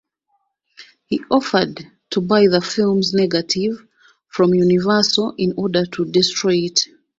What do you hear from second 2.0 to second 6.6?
to buy the film's negative from Universal in order to destroy